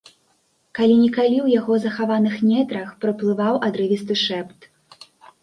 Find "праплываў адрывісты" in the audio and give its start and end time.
3.05-4.13